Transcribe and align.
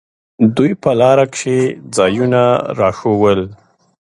دوى 0.55 0.71
په 0.83 0.91
لاره 0.99 1.25
کښې 1.33 1.59
ځايونه 1.95 2.43
راښوول. 2.79 3.41